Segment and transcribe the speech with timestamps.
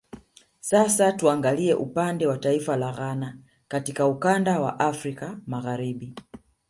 [0.59, 6.15] Sasa tuangalie upande wa taifa la Ghana katika ukanda wa Afrika Magharibi